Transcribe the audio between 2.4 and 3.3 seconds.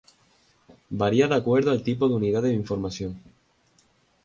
de Información.